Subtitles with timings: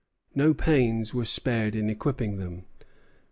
[0.33, 2.65] No pains were spared in equipping them.